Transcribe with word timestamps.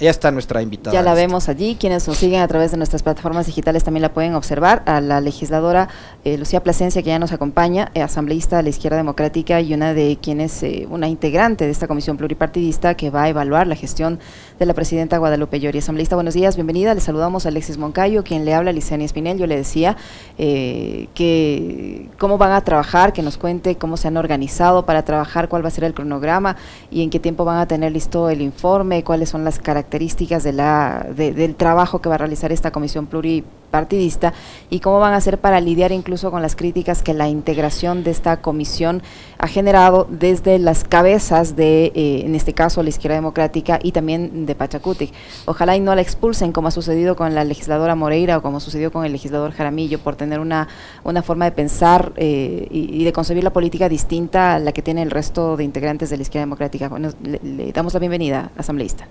Ya 0.00 0.10
está 0.10 0.32
nuestra 0.32 0.60
invitada. 0.60 0.92
Ya 0.92 1.02
la 1.02 1.14
vemos 1.14 1.48
allí. 1.48 1.76
Quienes 1.78 2.08
nos 2.08 2.16
siguen 2.16 2.40
a 2.40 2.48
través 2.48 2.72
de 2.72 2.76
nuestras 2.76 3.04
plataformas 3.04 3.46
digitales 3.46 3.84
también 3.84 4.02
la 4.02 4.12
pueden 4.12 4.34
observar. 4.34 4.82
A 4.86 5.00
la 5.00 5.20
legisladora 5.20 5.88
eh, 6.24 6.36
Lucía 6.36 6.64
Plasencia, 6.64 7.00
que 7.00 7.10
ya 7.10 7.20
nos 7.20 7.30
acompaña, 7.30 7.92
eh, 7.94 8.02
asambleísta 8.02 8.56
de 8.56 8.64
la 8.64 8.70
Izquierda 8.70 8.96
Democrática 8.96 9.60
y 9.60 9.72
una 9.72 9.94
de 9.94 10.18
quienes, 10.20 10.64
eh, 10.64 10.88
una 10.90 11.06
integrante 11.06 11.64
de 11.64 11.70
esta 11.70 11.86
comisión 11.86 12.16
pluripartidista 12.16 12.96
que 12.96 13.10
va 13.10 13.22
a 13.22 13.28
evaluar 13.28 13.68
la 13.68 13.76
gestión 13.76 14.18
de 14.58 14.66
la 14.66 14.74
presidenta 14.74 15.18
Guadalupe 15.18 15.60
Llori. 15.60 15.78
Asambleísta, 15.78 16.16
buenos 16.16 16.34
días, 16.34 16.56
bienvenida. 16.56 16.92
Le 16.92 17.00
saludamos 17.00 17.46
a 17.46 17.50
Alexis 17.50 17.78
Moncayo, 17.78 18.24
quien 18.24 18.44
le 18.44 18.52
habla 18.52 18.70
a 18.70 18.72
Licenia 18.72 19.06
Espinel. 19.06 19.38
Yo 19.38 19.46
le 19.46 19.54
decía 19.56 19.96
que 20.36 22.08
cómo 22.18 22.36
van 22.36 22.50
a 22.50 22.62
trabajar, 22.62 23.12
que 23.12 23.22
nos 23.22 23.38
cuente 23.38 23.76
cómo 23.76 23.96
se 23.96 24.08
han 24.08 24.16
organizado 24.16 24.86
para 24.86 25.04
trabajar, 25.04 25.48
cuál 25.48 25.62
va 25.62 25.68
a 25.68 25.70
ser 25.70 25.84
el 25.84 25.94
cronograma 25.94 26.56
y 26.90 27.04
en 27.04 27.10
qué 27.10 27.20
tiempo 27.20 27.44
van 27.44 27.58
a 27.58 27.68
tener 27.68 27.92
listo 27.92 28.28
el 28.28 28.42
informe, 28.42 29.04
cuáles 29.04 29.28
son 29.28 29.44
las 29.44 29.60
características 29.60 29.83
características 29.84 30.42
de 30.44 30.52
la, 30.52 31.06
del 31.14 31.54
trabajo 31.56 32.00
que 32.00 32.08
va 32.08 32.14
a 32.14 32.18
realizar 32.18 32.52
esta 32.52 32.70
comisión 32.70 33.06
pluripartidista 33.06 34.32
y 34.70 34.80
cómo 34.80 34.98
van 34.98 35.12
a 35.12 35.16
hacer 35.16 35.38
para 35.38 35.60
lidiar 35.60 35.92
incluso 35.92 36.30
con 36.30 36.40
las 36.40 36.56
críticas 36.56 37.02
que 37.02 37.12
la 37.12 37.28
integración 37.28 38.02
de 38.02 38.10
esta 38.10 38.40
comisión 38.40 39.02
ha 39.38 39.46
generado 39.46 40.06
desde 40.08 40.58
las 40.58 40.84
cabezas 40.84 41.54
de, 41.54 41.86
eh, 41.94 42.22
en 42.24 42.34
este 42.34 42.54
caso, 42.54 42.82
la 42.82 42.88
izquierda 42.88 43.16
democrática 43.16 43.78
y 43.82 43.92
también 43.92 44.46
de 44.46 44.54
Pachacutic. 44.54 45.12
Ojalá 45.44 45.76
y 45.76 45.80
no 45.80 45.94
la 45.94 46.00
expulsen 46.00 46.52
como 46.52 46.68
ha 46.68 46.70
sucedido 46.70 47.14
con 47.14 47.34
la 47.34 47.44
legisladora 47.44 47.94
Moreira 47.94 48.38
o 48.38 48.42
como 48.42 48.60
sucedió 48.60 48.90
con 48.90 49.04
el 49.04 49.12
legislador 49.12 49.52
Jaramillo 49.52 49.98
por 49.98 50.16
tener 50.16 50.40
una, 50.40 50.68
forma 51.22 51.44
de 51.44 51.52
pensar 51.52 52.12
eh, 52.16 52.66
y, 52.70 53.04
de 53.04 53.12
concebir 53.12 53.44
la 53.44 53.52
política 53.52 53.88
distinta 53.88 54.54
a 54.54 54.58
la 54.58 54.72
que 54.72 54.82
tiene 54.82 55.02
el 55.02 55.10
resto 55.10 55.56
de 55.56 55.64
integrantes 55.64 56.08
de 56.10 56.16
la 56.16 56.22
izquierda 56.22 56.46
democrática. 56.46 56.88
Bueno, 56.88 57.10
le 57.22 57.72
damos 57.72 57.92
la 57.92 58.00
bienvenida, 58.00 58.50
asambleísta. 58.56 59.06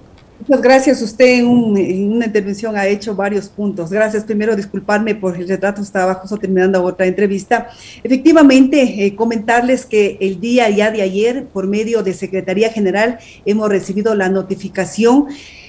Muchas 0.45 0.61
gracias. 0.61 1.01
Usted 1.01 1.39
en, 1.39 1.47
una 1.47 2.25
intervención 2.25 2.75
ha 2.75 2.85
hecho 2.85 3.15
varios 3.15 3.47
puntos. 3.47 3.89
Gracias. 3.89 4.25
Primero, 4.25 4.57
disculparme 4.57 5.15
por 5.15 5.37
el 5.37 5.47
retrato, 5.47 5.81
estaba 5.81 6.15
justo 6.15 6.35
terminando 6.35 6.83
otra 6.83 7.05
entrevista. 7.05 7.69
Efectivamente, 8.03 9.05
eh, 9.05 9.15
comentarles 9.15 9.85
que 9.85 10.17
el 10.19 10.41
día 10.41 10.69
ya 10.69 10.91
de 10.91 11.01
ayer, 11.01 11.45
por 11.45 11.65
medio 11.67 12.03
de 12.03 12.13
Secretaría 12.13 12.69
General, 12.69 13.19
hemos 13.45 13.69
recibido 13.69 14.15
la 14.15 14.27
notificación 14.27 15.27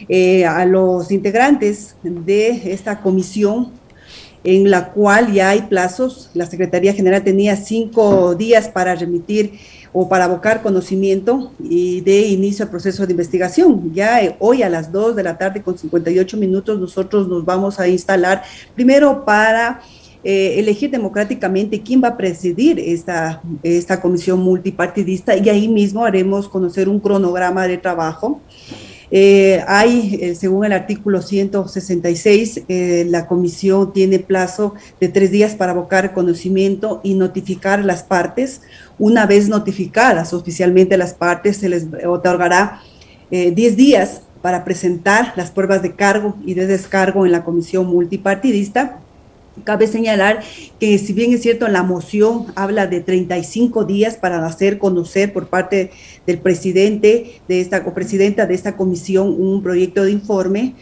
eh, 0.09 0.45
a 0.45 0.67
los 0.67 1.13
integrantes 1.13 1.95
de 2.03 2.73
esta 2.73 3.01
comisión 3.01 3.71
en 4.43 4.73
la 4.73 4.93
cual 4.93 5.33
ya 5.33 5.51
hay 5.51 5.63
plazos. 5.63 6.31
La 6.35 6.47
Secretaría 6.47 6.93
General 6.95 7.23
tenía 7.23 7.55
cinco 7.55 8.35
días 8.35 8.69
para 8.69 8.97
remitir 8.97 9.53
o 9.97 10.09
para 10.09 10.25
abocar 10.25 10.61
conocimiento 10.61 11.53
y 11.63 12.01
de 12.01 12.27
inicio 12.27 12.65
al 12.65 12.71
proceso 12.71 13.07
de 13.07 13.13
investigación. 13.13 13.95
Ya 13.95 14.21
eh, 14.21 14.35
hoy 14.41 14.65
a 14.65 14.69
las 14.69 14.91
2 14.91 15.15
de 15.15 15.23
la 15.23 15.39
tarde 15.39 15.63
con 15.63 15.79
58 15.79 16.37
minutos 16.37 16.81
nosotros 16.81 17.29
nos 17.29 17.45
vamos 17.45 17.79
a 17.79 17.87
instalar 17.87 18.43
primero 18.75 19.25
para 19.25 19.81
eh, 20.25 20.59
elegir 20.59 20.91
democráticamente 20.91 21.81
quién 21.81 22.03
va 22.03 22.09
a 22.09 22.17
presidir 22.17 22.81
esta, 22.81 23.41
esta 23.63 24.01
comisión 24.01 24.41
multipartidista 24.41 25.37
y 25.37 25.49
ahí 25.49 25.69
mismo 25.69 26.05
haremos 26.05 26.49
conocer 26.49 26.89
un 26.89 26.99
cronograma 26.99 27.69
de 27.69 27.79
trabajo. 27.79 28.41
Eh, 29.17 29.63
hay, 29.69 30.19
eh, 30.21 30.35
según 30.35 30.65
el 30.65 30.73
artículo 30.73 31.23
166, 31.23 32.63
eh, 32.67 33.07
la 33.09 33.29
comisión 33.29 33.93
tiene 33.93 34.19
plazo 34.19 34.75
de 35.01 35.09
tres 35.09 35.31
días 35.31 35.55
para 35.55 35.71
abocar 35.71 36.13
conocimiento 36.13 37.01
y 37.05 37.15
notificar 37.15 37.85
las 37.85 38.03
partes. 38.03 38.63
Una 38.99 39.25
vez 39.25 39.49
notificadas 39.49 40.35
oficialmente 40.35 40.97
las 40.97 41.15
partes, 41.15 41.59
se 41.59 41.69
les 41.69 41.87
otorgará 42.05 42.81
10 43.31 43.77
días 43.77 44.23
para 44.43 44.65
presentar 44.65 45.33
las 45.37 45.53
pruebas 45.53 45.83
de 45.83 45.95
cargo 45.95 46.37
y 46.45 46.55
de 46.55 46.67
descargo 46.67 47.25
en 47.25 47.33
la 47.33 47.45
comisión 47.45 47.87
multipartidista 47.87 49.01
Cabe 49.63 49.87
señalar 49.87 50.41
que 50.81 50.99
si 50.99 51.13
bien 51.13 51.33
es 51.33 51.43
cierto 51.43 51.69
la 51.69 51.85
moción 51.85 52.47
habla 52.57 52.89
de 52.89 53.01
35 53.01 53.85
días 53.85 54.17
para 54.17 54.45
hacer 54.45 54.79
conocer 54.79 55.33
por 55.33 55.47
parte 55.47 55.93
del 56.27 56.39
presidente 56.39 57.41
de 57.47 57.61
esta 57.61 57.85
o 57.87 57.95
presidenta 57.95 58.47
de 58.47 58.55
esta 58.55 58.77
comisión 58.77 59.29
un 59.41 59.63
proyecto 59.63 60.05
de 60.05 60.11
informe 60.11 60.75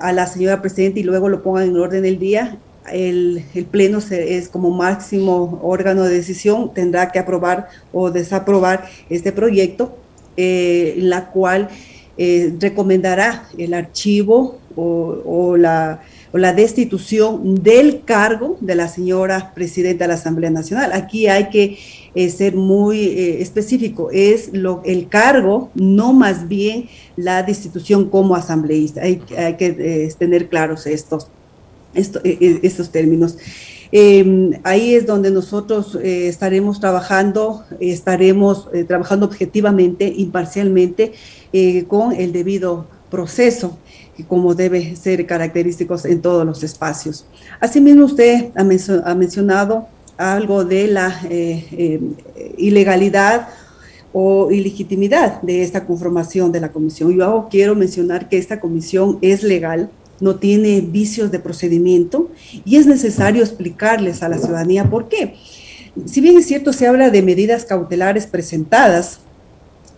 a 0.00 0.12
la 0.12 0.26
señora 0.26 0.62
presidenta 0.62 1.00
y 1.00 1.02
luego 1.02 1.28
lo 1.28 1.42
pongan 1.42 1.68
en 1.68 1.76
orden 1.76 2.02
del 2.02 2.18
día, 2.18 2.58
el, 2.90 3.44
pleno 3.70 3.98
es 3.98 4.48
como 4.48 4.70
máximo 4.70 5.60
órgano 5.62 6.04
de 6.04 6.14
decisión, 6.14 6.72
tendrá 6.72 7.10
que 7.10 7.18
aprobar 7.18 7.68
o 7.92 8.10
desaprobar 8.10 8.88
este 9.10 9.32
proyecto, 9.32 9.96
eh, 10.36 10.94
la 10.98 11.30
cual 11.30 11.68
eh, 12.16 12.54
recomendará 12.60 13.48
el 13.58 13.74
archivo 13.74 14.58
o 14.78 15.56
la 15.56 16.02
la 16.38 16.52
destitución 16.52 17.62
del 17.62 18.02
cargo 18.04 18.56
de 18.60 18.74
la 18.74 18.88
señora 18.88 19.52
presidenta 19.54 20.04
de 20.04 20.08
la 20.08 20.14
Asamblea 20.14 20.50
Nacional. 20.50 20.92
Aquí 20.92 21.28
hay 21.28 21.48
que 21.50 21.78
eh, 22.14 22.30
ser 22.30 22.54
muy 22.54 22.98
eh, 23.04 23.42
específico, 23.42 24.10
es 24.10 24.50
lo, 24.52 24.82
el 24.84 25.08
cargo, 25.08 25.70
no 25.74 26.12
más 26.12 26.48
bien 26.48 26.88
la 27.16 27.42
destitución 27.42 28.08
como 28.08 28.34
asambleísta. 28.34 29.02
Hay, 29.02 29.16
que 29.18 29.76
eh, 29.78 30.14
tener 30.18 30.48
claros 30.48 30.86
estos, 30.86 31.28
estos 31.94 32.90
términos. 32.90 33.36
Em, 33.92 34.52
ahí 34.64 34.94
es 34.94 35.06
donde 35.06 35.30
nosotros 35.30 35.96
estaremos 36.02 36.80
trabajando, 36.80 37.64
estaremos 37.78 38.68
trabajando 38.88 39.26
objetivamente, 39.26 40.12
imparcialmente, 40.16 41.12
con 41.86 42.12
el 42.12 42.32
debido 42.32 42.86
proceso 43.10 43.78
como 44.24 44.54
debe 44.54 44.96
ser 44.96 45.26
característicos 45.26 46.04
en 46.04 46.22
todos 46.22 46.46
los 46.46 46.62
espacios. 46.62 47.26
Asimismo, 47.60 48.06
usted 48.06 48.50
ha, 48.54 49.14
mencionado 49.14 49.86
algo 50.16 50.64
de 50.64 50.86
la 50.88 51.20
eh, 51.28 51.66
eh, 51.72 52.54
ilegalidad 52.56 53.48
o 54.12 54.50
ilegitimidad 54.50 55.42
de 55.42 55.62
esta 55.62 55.84
conformación 55.84 56.50
de 56.50 56.60
la 56.60 56.72
comisión. 56.72 57.14
Yo 57.14 57.48
quiero 57.50 57.74
mencionar 57.74 58.28
que 58.28 58.38
esta 58.38 58.58
comisión 58.58 59.18
es 59.20 59.42
legal, 59.42 59.90
no 60.20 60.36
tiene 60.36 60.80
vicios 60.80 61.30
de 61.30 61.38
procedimiento 61.38 62.30
y 62.64 62.76
es 62.76 62.86
necesario 62.86 63.42
explicarles 63.42 64.22
a 64.22 64.30
la 64.30 64.38
ciudadanía 64.38 64.88
por 64.88 65.08
qué. 65.08 65.34
Si 66.06 66.22
bien 66.22 66.38
es 66.38 66.46
cierto, 66.46 66.72
se 66.72 66.86
habla 66.86 67.10
de 67.10 67.20
medidas 67.20 67.66
cautelares 67.66 68.26
presentadas, 68.26 69.20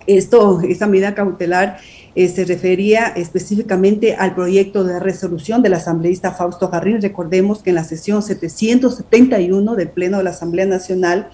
esto, 0.08 0.60
esta 0.62 0.86
medida 0.86 1.14
cautelar 1.14 1.78
eh, 2.18 2.28
se 2.28 2.44
refería 2.44 3.06
específicamente 3.06 4.16
al 4.16 4.34
proyecto 4.34 4.82
de 4.82 4.98
resolución 4.98 5.62
del 5.62 5.74
asambleísta 5.74 6.32
Fausto 6.32 6.68
Garrín. 6.68 7.00
Recordemos 7.00 7.62
que 7.62 7.70
en 7.70 7.76
la 7.76 7.84
sesión 7.84 8.24
771 8.24 9.76
del 9.76 9.88
Pleno 9.88 10.18
de 10.18 10.24
la 10.24 10.30
Asamblea 10.30 10.66
Nacional, 10.66 11.30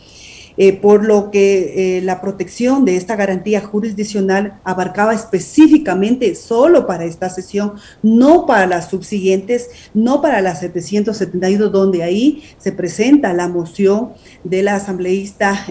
eh, 0.56 0.72
por 0.72 1.04
lo 1.04 1.31
que 1.31 1.98
eh, 1.98 2.00
la 2.03 2.20
protección 2.20 2.84
de 2.84 2.97
esta 2.97 3.16
garantía 3.16 3.60
jurisdiccional 3.60 4.60
abarcaba 4.62 5.12
específicamente 5.12 6.34
solo 6.34 6.87
para 6.87 7.04
esta 7.04 7.28
sesión, 7.28 7.72
no 8.03 8.47
para 8.47 8.66
las 8.66 8.88
subsiguientes, 8.88 9.70
no 9.94 10.22
para 10.22 10.41
la 10.41 10.54
772, 10.54 11.72
donde 11.72 12.03
ahí 12.03 12.44
se 12.59 12.72
presenta 12.72 13.32
la 13.32 13.48
moción 13.48 14.10
de 14.44 14.62
la 14.62 14.76
asambleísta 14.76 15.66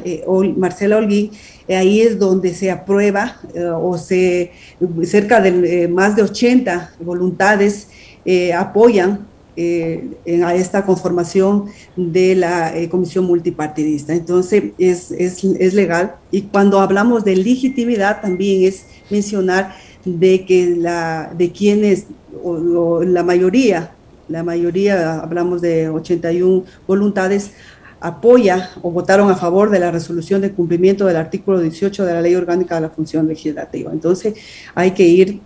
Marcela 0.58 0.98
Holguín, 0.98 1.32
ahí 1.70 2.02
es 2.02 2.20
donde 2.20 2.54
se 2.54 2.70
aprueba 2.70 3.38
o 3.82 3.98
se 3.98 4.52
cerca 5.04 5.40
de 5.40 5.88
más 5.88 6.16
de 6.16 6.24
80 6.24 6.96
voluntades 7.00 7.88
apoyan 8.56 9.33
eh, 9.56 10.18
a 10.44 10.56
esta 10.56 10.84
conformación 10.84 11.66
de 11.96 12.36
la 12.36 12.76
eh, 12.76 12.90
comisión 12.90 13.26
multipartidista. 13.26 14.14
Entonces, 14.14 14.72
es, 14.80 15.12
es, 15.12 15.44
es, 15.44 15.74
legal. 15.76 16.16
Y 16.32 16.44
cuando 16.44 16.80
hablamos 16.80 17.24
de 17.24 17.36
legitimidad, 17.36 18.20
también 18.20 18.64
es 18.64 18.88
mencionar 19.12 19.76
de 20.06 20.44
que 20.46 20.76
la, 20.76 21.32
de 21.38 21.52
quienes, 21.52 22.08
o, 22.44 23.04
la 23.04 23.24
mayoría, 23.24 23.92
la 24.28 24.44
mayoría, 24.44 25.20
hablamos 25.20 25.62
de 25.62 25.88
81 25.88 26.64
voluntades, 26.88 27.52
apoya 28.00 28.72
o 28.82 28.90
votaron 28.90 29.30
a 29.30 29.36
favor 29.36 29.70
de 29.70 29.80
la 29.80 29.92
resolución 29.92 30.42
de 30.42 30.52
cumplimiento 30.52 31.06
del 31.06 31.18
artículo 31.18 31.60
18 31.60 32.06
de 32.06 32.14
la 32.14 32.22
Ley 32.22 32.34
Orgánica 32.34 32.76
de 32.76 32.82
la 32.82 32.90
Función 32.90 33.28
Legislativa. 33.28 33.92
Entonces, 33.92 34.34
hay 34.74 34.92
que 34.92 35.04
ir 35.04 35.42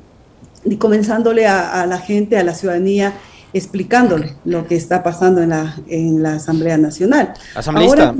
comenzándole 0.80 1.46
a, 1.46 1.82
a 1.82 1.86
la 1.86 2.00
gente, 2.00 2.38
a 2.38 2.44
la 2.44 2.54
ciudadanía, 2.54 3.14
explicándole 3.54 4.34
lo 4.46 4.68
que 4.68 4.76
está 4.76 5.04
pasando 5.04 5.42
en 5.42 5.50
la, 5.50 5.76
en 5.88 6.24
la 6.24 6.36
Asamblea 6.36 6.78
Nacional. 6.78 7.34
Asambleísta, 7.56 8.14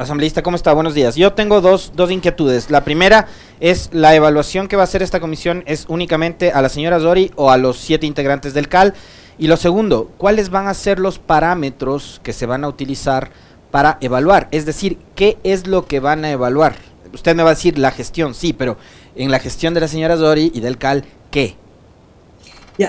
Asambleísta, 0.00 0.42
¿cómo 0.42 0.56
está? 0.56 0.72
Buenos 0.72 0.94
días. 0.94 1.14
Yo 1.14 1.34
tengo 1.34 1.60
dos, 1.60 1.92
dos 1.94 2.10
inquietudes. 2.10 2.70
La 2.70 2.84
primera 2.84 3.26
es 3.60 3.90
la 3.92 4.14
evaluación 4.14 4.66
que 4.66 4.76
va 4.76 4.82
a 4.82 4.84
hacer 4.84 5.02
esta 5.02 5.20
comisión 5.20 5.62
es 5.66 5.84
únicamente 5.88 6.52
a 6.52 6.62
la 6.62 6.70
señora 6.70 6.98
Zori 6.98 7.30
o 7.36 7.50
a 7.50 7.58
los 7.58 7.76
siete 7.76 8.06
integrantes 8.06 8.54
del 8.54 8.68
CAL. 8.68 8.94
Y 9.38 9.46
lo 9.46 9.58
segundo, 9.58 10.10
¿cuáles 10.16 10.48
van 10.48 10.68
a 10.68 10.74
ser 10.74 10.98
los 10.98 11.18
parámetros 11.18 12.18
que 12.22 12.32
se 12.32 12.46
van 12.46 12.64
a 12.64 12.68
utilizar 12.68 13.30
para 13.70 13.98
evaluar? 14.00 14.48
Es 14.52 14.64
decir, 14.64 14.96
¿qué 15.14 15.36
es 15.44 15.66
lo 15.66 15.84
que 15.84 16.00
van 16.00 16.24
a 16.24 16.30
evaluar? 16.30 16.76
Usted 17.12 17.36
me 17.36 17.42
va 17.42 17.50
a 17.50 17.54
decir 17.54 17.78
la 17.78 17.90
gestión, 17.90 18.32
sí, 18.32 18.54
pero 18.54 18.78
en 19.16 19.30
la 19.30 19.38
gestión 19.38 19.74
de 19.74 19.80
la 19.80 19.88
señora 19.88 20.16
Zori 20.16 20.50
y 20.54 20.60
del 20.60 20.78
CAL, 20.78 21.04
qué? 21.30 21.56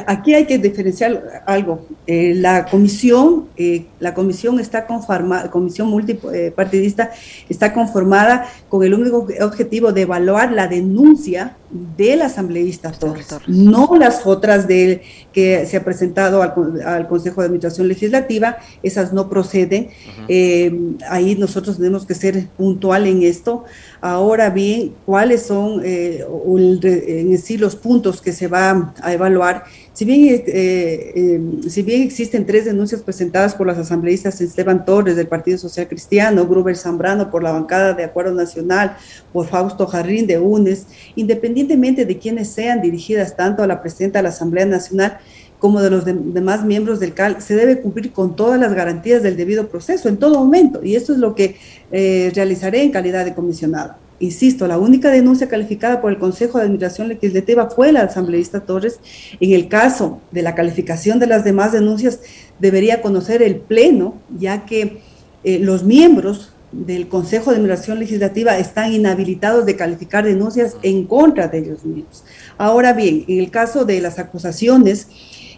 Aquí 0.07 0.33
hay 0.33 0.45
que 0.45 0.57
diferenciar 0.57 1.44
algo. 1.45 1.86
Eh, 2.07 2.33
la 2.36 2.66
comisión, 2.66 3.50
eh, 3.57 3.86
la 4.00 4.13
comisión 4.13 4.60
está 4.60 4.86
conformada, 4.86 5.50
comisión 5.51 5.89
multipartidista 5.89 7.12
está 7.50 7.74
conformada 7.74 8.48
con 8.69 8.83
el 8.83 8.94
único 8.94 9.28
objetivo 9.42 9.92
de 9.92 10.01
evaluar 10.01 10.51
la 10.51 10.68
denuncia 10.68 11.56
del 11.72 12.22
asambleísta 12.22 12.92
Torres, 12.92 13.28
no 13.48 13.96
las 13.98 14.26
otras 14.26 14.68
de 14.68 15.02
que 15.32 15.66
se 15.66 15.78
ha 15.78 15.84
presentado 15.84 16.42
al, 16.42 17.08
Consejo 17.08 17.42
de 17.42 17.46
Administración 17.46 17.88
Legislativa, 17.88 18.58
esas 18.84 19.14
no 19.14 19.30
proceden. 19.30 19.90
Eh, 20.28 20.74
ahí 21.10 21.36
nosotros 21.36 21.78
tenemos 21.78 22.06
que 22.06 22.16
ser 22.16 22.48
puntual 22.58 23.08
en 23.08 23.24
esto. 23.24 23.64
Ahora 24.02 24.50
bien, 24.50 24.94
¿cuáles 25.06 25.44
son 25.44 25.82
en 25.86 27.38
sí 27.38 27.58
los 27.58 27.76
puntos 27.76 28.22
que 28.22 28.34
se 28.34 28.48
va 28.48 28.94
a 29.02 29.14
evaluar? 29.14 29.64
Si 29.94 30.06
bien, 30.06 30.22
eh, 30.24 30.44
eh, 30.48 31.42
si 31.70 31.82
bien 31.82 32.02
existen 32.04 32.46
tres 32.46 32.64
denuncias 32.64 33.02
presentadas 33.02 33.56
por 33.56 33.68
los 33.68 33.78
asambleístas 33.78 34.40
Esteban 34.40 34.86
Torres 34.86 35.18
del 35.18 35.28
Partido 35.28 35.58
Social 35.58 35.88
Cristiano, 35.90 36.48
Gruber 36.48 36.78
Zambrano 36.78 37.30
por 37.30 37.44
la 37.44 37.52
bancada 37.52 37.94
de 37.94 38.06
Acuerdo 38.06 38.34
Nacional, 38.34 38.96
por 39.34 39.48
Fausto 39.48 39.86
Jarrín 39.88 40.28
de 40.28 40.40
UNES, 40.40 40.88
independientemente 41.16 42.06
de 42.06 42.18
quienes 42.18 42.48
sean 42.48 42.82
dirigidas 42.82 43.36
tanto 43.36 43.64
a 43.64 43.68
la 43.68 43.82
presidenta 43.82 44.20
de 44.20 44.24
la 44.24 44.30
Asamblea 44.30 44.66
Nacional 44.66 45.18
como 45.60 45.82
de 45.82 45.92
los 45.92 46.06
demás 46.06 46.64
miembros 46.64 47.00
del 47.00 47.14
CAL, 47.14 47.42
se 47.42 47.56
debe 47.56 47.82
cumplir 47.82 48.14
con 48.14 48.36
todas 48.36 48.60
las 48.60 48.74
garantías 48.74 49.22
del 49.22 49.38
debido 49.38 49.68
proceso 49.68 50.10
en 50.10 50.18
todo 50.18 50.40
momento. 50.40 50.84
Y 50.84 50.96
esto 50.96 51.14
es 51.14 51.20
lo 51.20 51.36
que 51.36 51.58
eh, 51.92 52.32
realizaré 52.34 52.82
en 52.82 52.92
calidad 52.92 53.26
de 53.26 53.36
comisionado. 53.36 53.96
Insisto, 54.22 54.68
la 54.68 54.78
única 54.78 55.10
denuncia 55.10 55.48
calificada 55.48 56.00
por 56.00 56.12
el 56.12 56.20
Consejo 56.20 56.60
de 56.60 56.66
Administración 56.66 57.08
Legislativa 57.08 57.72
fue 57.72 57.92
la 57.92 58.04
asambleísta 58.04 58.60
Torres. 58.60 59.00
En 59.40 59.52
el 59.54 59.68
caso 59.68 60.22
de 60.30 60.44
la 60.44 60.54
calificación 60.54 61.18
de 61.18 61.26
las 61.26 61.44
demás 61.44 61.72
denuncias, 61.72 62.20
debería 62.60 63.02
conocer 63.02 63.42
el 63.42 63.56
Pleno, 63.56 64.14
ya 64.38 64.64
que 64.68 65.02
eh, 65.44 65.58
los 65.58 65.84
miembros 65.84 66.54
del 66.72 67.08
Consejo 67.08 67.50
de 67.50 67.58
Administración 67.58 67.98
Legislativa 67.98 68.60
están 68.60 68.94
inhabilitados 68.94 69.66
de 69.66 69.76
calificar 69.76 70.24
denuncias 70.24 70.78
en 70.84 71.06
contra 71.06 71.48
de 71.48 71.58
ellos 71.58 71.84
mismos. 71.84 72.24
Ahora 72.60 72.94
bien, 72.94 73.26
en 73.28 73.40
el 73.40 73.50
caso 73.50 73.86
de 73.86 74.02
las 74.02 74.20
acusaciones 74.20 75.08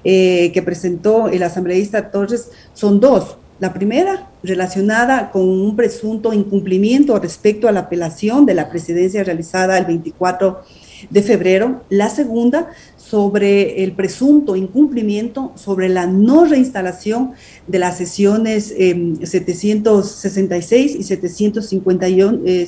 eh, 0.06 0.52
que 0.54 0.62
presentó 0.62 1.28
el 1.28 1.44
asambleísta 1.44 2.12
Torres, 2.12 2.50
son 2.74 3.02
dos. 3.02 3.38
La 3.60 3.74
primera, 3.74 4.30
relacionada 4.44 5.32
con 5.32 5.48
un 5.48 5.76
presunto 5.76 6.34
incumplimiento 6.34 7.18
respecto 7.20 7.68
a 7.68 7.72
la 7.72 7.82
apelación 7.82 8.46
de 8.46 8.56
la 8.56 8.70
presidencia 8.70 9.24
realizada 9.24 9.78
el 9.78 9.86
24 9.86 10.62
de 11.10 11.22
febrero. 11.22 11.82
La 11.90 12.10
segunda, 12.10 12.72
sobre 12.98 13.84
el 13.84 13.92
presunto 13.92 14.56
incumplimiento 14.56 15.52
sobre 15.56 15.88
la 15.88 16.08
no 16.08 16.46
reinstalación 16.46 17.34
de 17.68 17.80
las 17.80 17.98
sesiones 17.98 18.70
766 18.70 20.96
em, 20.96 21.00
y 21.00 21.04
759 21.04 22.40
eh, 22.46 22.68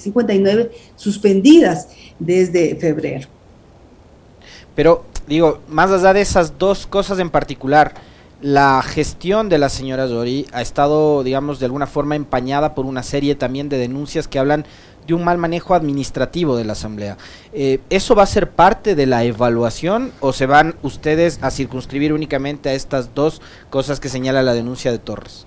suspendidas 0.96 1.88
desde 2.20 2.76
febrero. 2.76 3.28
Pero 4.76 5.04
digo, 5.28 5.60
más 5.68 5.90
allá 5.90 6.14
de 6.14 6.22
esas 6.22 6.60
dos 6.60 6.86
cosas 6.86 7.18
en 7.20 7.30
particular, 7.30 7.94
la 8.42 8.82
gestión 8.82 9.50
de 9.50 9.58
la 9.58 9.70
señora 9.70 10.08
Zori 10.08 10.46
ha 10.52 10.62
estado, 10.62 11.24
digamos, 11.24 11.60
de 11.60 11.66
alguna 11.66 11.88
forma 11.88 12.16
empañada 12.16 12.76
por 12.76 12.86
una 12.86 13.04
serie 13.04 13.36
también 13.36 13.70
de 13.70 13.78
denuncias 13.78 14.28
que 14.28 14.40
hablan 14.40 14.66
de 15.08 15.14
un 15.14 15.24
mal 15.24 15.38
manejo 15.38 15.76
administrativo 15.76 16.58
de 16.58 16.66
la 16.66 16.74
Asamblea. 16.74 17.18
Eh, 17.54 17.80
¿Eso 17.90 18.16
va 18.16 18.24
a 18.24 18.28
ser 18.28 18.50
parte 18.50 18.96
de 18.96 19.06
la 19.06 19.24
evaluación 19.24 20.12
o 20.20 20.34
se 20.34 20.46
van 20.46 20.76
ustedes 20.82 21.40
a 21.42 21.52
circunscribir 21.52 22.12
únicamente 22.12 22.70
a 22.70 22.74
estas 22.74 23.14
dos 23.14 23.42
cosas 23.70 24.00
que 24.00 24.10
señala 24.10 24.42
la 24.42 24.54
denuncia 24.54 24.92
de 24.92 25.00
Torres? 25.00 25.46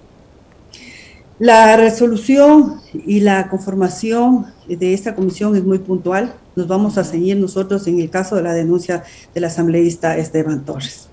La 1.38 1.76
resolución 1.76 2.81
y 2.93 3.20
la 3.20 3.49
conformación 3.49 4.46
de 4.67 4.93
esta 4.93 5.14
comisión 5.14 5.55
es 5.55 5.64
muy 5.64 5.79
puntual. 5.79 6.35
Nos 6.56 6.67
vamos 6.67 6.99
a 6.99 7.05
ceñir 7.05 7.37
nosotros 7.37 7.87
en 7.87 8.00
el 8.00 8.11
caso 8.11 8.35
de 8.35 8.43
la 8.43 8.55
denuncia 8.55 9.05
del 9.35 9.44
asambleísta 9.44 10.17
Esteban 10.19 10.64
Torres. 10.64 11.08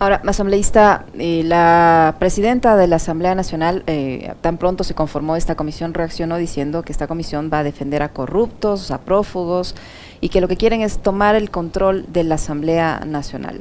Ahora, 0.00 0.22
asambleísta, 0.26 1.06
eh, 1.18 1.42
la 1.44 2.14
presidenta 2.20 2.76
de 2.76 2.86
la 2.86 2.96
Asamblea 2.96 3.34
Nacional, 3.34 3.82
eh, 3.88 4.32
tan 4.42 4.56
pronto 4.56 4.84
se 4.84 4.94
conformó 4.94 5.34
esta 5.34 5.56
comisión, 5.56 5.92
reaccionó 5.92 6.36
diciendo 6.36 6.82
que 6.82 6.92
esta 6.92 7.08
comisión 7.08 7.50
va 7.52 7.60
a 7.60 7.64
defender 7.64 8.04
a 8.04 8.10
corruptos, 8.10 8.92
a 8.92 8.98
prófugos, 8.98 9.74
y 10.20 10.28
que 10.28 10.40
lo 10.40 10.46
que 10.46 10.56
quieren 10.56 10.82
es 10.82 10.98
tomar 10.98 11.34
el 11.34 11.50
control 11.50 12.06
de 12.12 12.22
la 12.22 12.36
Asamblea 12.36 13.02
Nacional. 13.06 13.60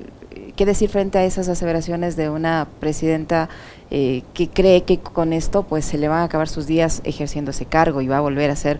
¿Qué 0.55 0.67
decir 0.67 0.89
frente 0.89 1.17
a 1.17 1.25
esas 1.25 1.49
aseveraciones 1.49 2.15
de 2.15 2.29
una 2.29 2.67
presidenta 2.79 3.49
eh, 3.89 4.21
que 4.35 4.47
cree 4.47 4.83
que 4.83 4.99
con 4.99 5.33
esto 5.33 5.63
pues 5.63 5.85
se 5.85 5.97
le 5.97 6.07
van 6.07 6.19
a 6.19 6.23
acabar 6.25 6.49
sus 6.49 6.67
días 6.67 7.01
ejerciendo 7.03 7.49
ese 7.49 7.65
cargo 7.65 8.01
y 8.01 8.07
va 8.07 8.17
a 8.17 8.21
volver 8.21 8.51
a 8.51 8.55
ser 8.55 8.79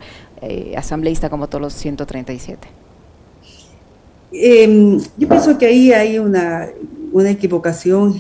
asambleísta 0.75 1.31
como 1.31 1.47
todos 1.47 1.61
los 1.61 1.73
137? 1.73 2.67
Em, 4.31 4.99
yo 5.17 5.27
pienso 5.27 5.57
que 5.57 5.65
ahí 5.65 5.91
hay 5.91 6.19
una 6.19 6.67
una 7.11 7.29
equivocación, 7.29 8.13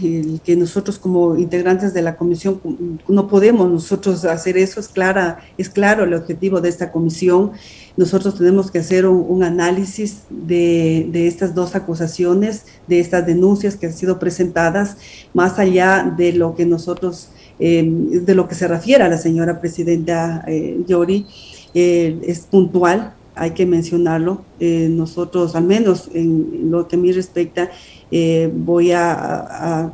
que 0.43 0.55
nosotros 0.55 0.99
como 0.99 1.37
integrantes 1.37 1.93
de 1.93 2.01
la 2.01 2.15
comisión 2.15 2.59
no 3.07 3.27
podemos 3.27 3.69
nosotros 3.69 4.25
hacer 4.25 4.57
eso, 4.57 4.79
es, 4.79 4.87
clara, 4.87 5.39
es 5.57 5.69
claro 5.69 6.03
el 6.03 6.13
objetivo 6.13 6.61
de 6.61 6.69
esta 6.69 6.91
comisión. 6.91 7.51
Nosotros 7.95 8.37
tenemos 8.37 8.71
que 8.71 8.79
hacer 8.79 9.05
un, 9.07 9.43
análisis 9.43 10.21
de, 10.29 11.07
de, 11.11 11.27
estas 11.27 11.55
dos 11.55 11.75
acusaciones, 11.75 12.65
de 12.87 12.99
estas 12.99 13.25
denuncias 13.25 13.75
que 13.75 13.87
han 13.87 13.93
sido 13.93 14.19
presentadas, 14.19 14.97
más 15.33 15.59
allá 15.59 16.13
de 16.17 16.33
lo 16.33 16.55
que 16.55 16.65
nosotros, 16.65 17.29
eh, 17.59 17.83
de 17.87 18.35
lo 18.35 18.47
que 18.47 18.55
se 18.55 18.67
refiere 18.67 19.03
a 19.03 19.09
la 19.09 19.17
señora 19.17 19.59
presidenta 19.59 20.43
eh, 20.47 20.79
Yori, 20.87 21.25
eh, 21.73 22.19
es 22.25 22.41
puntual, 22.41 23.13
hay 23.37 23.51
que 23.51 23.65
mencionarlo. 23.65 24.43
nosotros, 24.59 25.55
al 25.55 25.63
menos 25.63 26.09
en 26.13 26.71
lo 26.71 26.87
que 26.87 26.95
a 26.95 26.99
mí 26.99 27.11
respecta, 27.11 27.69
eh, 28.09 28.49
voy 28.53 28.93
a, 28.93 29.91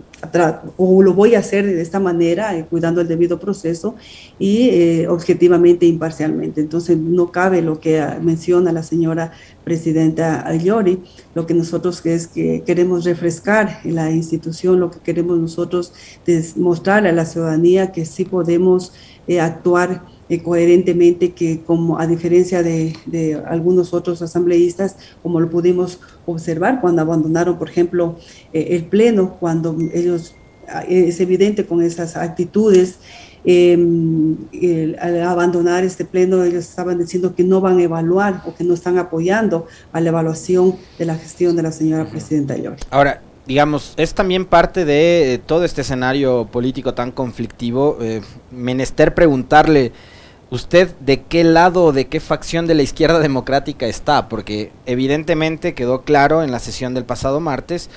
o 0.77 1.01
lo 1.01 1.13
voy 1.13 1.33
a 1.33 1.39
hacer 1.39 1.65
de 1.65 1.81
esta 1.81 1.99
manera, 1.99 2.55
eh, 2.55 2.65
cuidando 2.69 3.01
el 3.01 3.07
debido 3.07 3.39
proceso 3.39 3.95
y 4.37 4.69
eh, 4.69 5.07
objetivamente, 5.07 5.87
imparcialmente. 5.87 6.61
Entonces, 6.61 6.95
no 6.95 7.31
cabe 7.31 7.63
lo 7.63 7.79
que 7.79 8.05
menciona 8.21 8.71
la 8.71 8.83
señora 8.83 9.31
presidenta 9.63 10.47
Ayori, 10.47 11.01
lo 11.33 11.47
que 11.47 11.55
nosotros 11.55 12.05
es 12.05 12.27
que 12.27 12.63
queremos 12.63 13.03
refrescar 13.03 13.79
la 13.83 14.11
institución, 14.11 14.79
lo 14.79 14.91
que 14.91 14.99
queremos 14.99 15.39
nosotros 15.39 15.93
es 16.27 16.55
mostrarle 16.55 17.09
a 17.09 17.13
la 17.13 17.25
ciudadanía 17.25 17.91
que 17.91 18.05
sí 18.05 18.25
podemos 18.25 18.93
actuar 19.39 20.03
eh, 20.29 20.41
coherentemente 20.41 21.33
que 21.33 21.59
como 21.63 21.99
a 21.99 22.07
diferencia 22.07 22.63
de, 22.63 22.95
algunos 23.45 23.93
otros 23.93 24.21
asambleístas, 24.21 24.95
como 25.21 25.41
lo 25.41 25.49
pudimos 25.49 25.99
observar 26.25 26.79
cuando 26.79 27.01
abandonaron, 27.01 27.59
por 27.59 27.69
ejemplo, 27.69 28.15
eh, 28.53 28.67
el 28.71 28.85
Pleno, 28.85 29.35
cuando 29.37 29.77
ellos, 29.93 30.33
eh, 30.87 31.05
es 31.09 31.19
evidente 31.19 31.65
con 31.65 31.81
esas 31.81 32.15
actitudes, 32.15 32.99
em, 33.43 34.37
al 34.97 35.23
abandonar 35.23 35.83
este 35.83 36.05
Pleno, 36.05 36.41
ellos 36.45 36.69
estaban 36.69 36.99
diciendo 36.99 37.35
que 37.35 37.43
no 37.43 37.59
van 37.59 37.79
a 37.79 37.83
evaluar 37.83 38.43
o 38.45 38.55
que 38.55 38.63
no 38.63 38.75
están 38.75 38.97
apoyando 38.97 39.67
a 39.91 39.99
la 39.99 40.07
evaluación 40.07 40.77
de 40.97 41.05
la 41.05 41.15
gestión 41.15 41.57
de 41.57 41.63
la 41.63 41.73
señora 41.73 42.05
presidenta 42.05 42.55
Llori. 42.55 42.81
Ahora, 42.91 43.21
digamos, 43.45 43.93
es 43.97 44.13
también 44.13 44.45
parte 44.45 44.85
de 44.85 45.41
todo 45.45 45.65
este 45.65 45.81
escenario 45.81 46.47
político 46.49 46.93
tan 46.93 47.11
conflictivo, 47.11 47.97
menester 48.51 49.13
preguntarle, 49.13 49.91
¿Usted 50.53 50.89
de 50.99 51.23
qué 51.23 51.43
lado, 51.43 51.91
de 51.93 52.05
qué 52.05 52.19
facción 52.19 52.67
de 52.67 52.75
la 52.75 52.83
izquierda 52.83 53.17
democrática 53.17 53.87
está? 53.87 54.29
Porque 54.29 54.69
evidentemente 54.85 55.73
quedó 55.73 56.03
claro 56.03 56.43
en 56.43 56.51
la 56.51 56.59
sesión 56.59 56.93
del 56.93 57.05
pasado 57.05 57.39
martes 57.39 57.89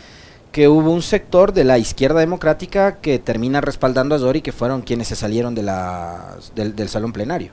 que 0.53 0.67
hubo 0.67 0.91
un 0.91 1.03
sector 1.03 1.53
de 1.53 1.65
la 1.65 1.77
izquierda 1.77 2.21
democrática 2.21 2.97
que 3.03 3.19
termina 3.19 3.61
respaldando 3.61 4.15
a 4.15 4.19
Zori, 4.19 4.41
que 4.41 4.53
fueron 4.53 4.81
quienes 4.81 5.09
se 5.09 5.17
salieron 5.17 5.55
de 5.55 5.65
la, 5.65 6.39
del, 6.55 6.75
del 6.75 6.89
salón 6.89 7.13
plenario. 7.13 7.51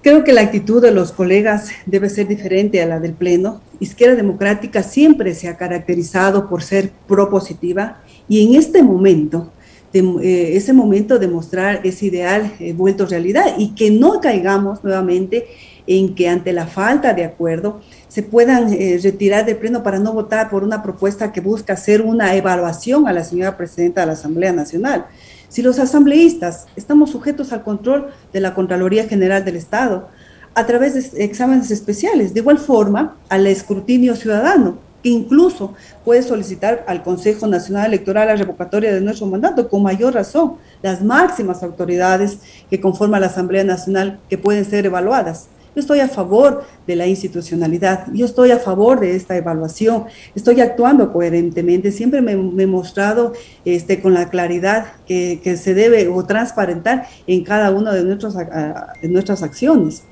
Creo 0.00 0.24
que 0.24 0.32
la 0.32 0.40
actitud 0.40 0.80
de 0.80 0.92
los 0.92 1.12
colegas 1.12 1.68
debe 1.84 2.08
ser 2.08 2.26
diferente 2.26 2.80
a 2.80 2.86
la 2.86 2.98
del 2.98 3.12
Pleno. 3.12 3.60
Izquierda 3.78 4.16
Democrática 4.16 4.82
siempre 4.82 5.34
se 5.34 5.48
ha 5.48 5.58
caracterizado 5.58 6.48
por 6.48 6.62
ser 6.62 6.92
propositiva 7.06 8.00
y 8.26 8.46
en 8.46 8.58
este 8.58 8.82
momento 8.82 9.50
eh, 9.94 10.56
ese 10.56 10.72
momento 10.72 11.18
de 11.18 11.28
mostrar 11.28 11.80
ese 11.84 12.06
ideal 12.06 12.52
eh, 12.58 12.72
vuelto 12.72 13.06
realidad 13.06 13.54
y 13.58 13.74
que 13.74 13.90
no 13.90 14.20
caigamos 14.20 14.82
nuevamente 14.82 15.46
en 15.86 16.14
que 16.14 16.28
ante 16.28 16.52
la 16.52 16.66
falta 16.66 17.14
de 17.14 17.24
acuerdo 17.24 17.80
se 18.08 18.22
puedan 18.22 18.72
eh, 18.72 18.98
retirar 19.02 19.46
del 19.46 19.56
pleno 19.56 19.82
para 19.82 19.98
no 19.98 20.12
votar 20.12 20.50
por 20.50 20.64
una 20.64 20.82
propuesta 20.82 21.32
que 21.32 21.40
busca 21.40 21.74
hacer 21.74 22.02
una 22.02 22.34
evaluación 22.34 23.06
a 23.06 23.12
la 23.12 23.22
señora 23.22 23.56
presidenta 23.56 24.00
de 24.00 24.08
la 24.08 24.12
Asamblea 24.14 24.52
Nacional. 24.52 25.06
Si 25.48 25.62
los 25.62 25.78
asambleístas 25.78 26.66
estamos 26.74 27.10
sujetos 27.10 27.52
al 27.52 27.62
control 27.62 28.08
de 28.32 28.40
la 28.40 28.54
Contraloría 28.54 29.06
General 29.06 29.44
del 29.44 29.56
Estado, 29.56 30.08
a 30.54 30.66
través 30.66 31.12
de 31.12 31.24
exámenes 31.24 31.70
especiales. 31.70 32.32
De 32.32 32.40
igual 32.40 32.58
forma, 32.58 33.16
al 33.28 33.46
escrutinio 33.46 34.14
ciudadano, 34.16 34.78
incluso 35.04 35.74
puede 36.04 36.22
solicitar 36.22 36.84
al 36.88 37.02
Consejo 37.02 37.46
Nacional 37.46 37.86
Electoral 37.86 38.28
la 38.28 38.36
revocatoria 38.36 38.92
de 38.92 39.00
nuestro 39.00 39.26
mandato, 39.26 39.68
con 39.68 39.82
mayor 39.82 40.14
razón, 40.14 40.54
las 40.82 41.02
máximas 41.02 41.62
autoridades 41.62 42.38
que 42.68 42.80
conforman 42.80 43.20
la 43.20 43.28
Asamblea 43.28 43.64
Nacional 43.64 44.18
que 44.28 44.38
pueden 44.38 44.64
ser 44.64 44.86
evaluadas. 44.86 45.48
Yo 45.74 45.80
estoy 45.80 45.98
a 45.98 46.08
favor 46.08 46.64
de 46.86 46.94
la 46.94 47.06
institucionalidad, 47.06 48.06
yo 48.12 48.26
estoy 48.26 48.52
a 48.52 48.58
favor 48.58 49.00
de 49.00 49.16
esta 49.16 49.36
evaluación, 49.36 50.04
estoy 50.34 50.60
actuando 50.60 51.12
coherentemente, 51.12 51.90
siempre 51.90 52.22
me, 52.22 52.32
he 52.32 52.66
mostrado 52.66 53.32
este, 53.64 54.00
con 54.00 54.14
la 54.14 54.28
claridad 54.28 54.86
que, 55.04 55.40
se 55.56 55.74
debe 55.74 56.06
o 56.08 56.24
transparentar 56.24 57.06
en 57.26 57.42
cada 57.42 57.72
una 57.72 57.92
de, 57.92 58.04
de 58.04 59.08
nuestras 59.08 59.42
acciones. 59.42 60.04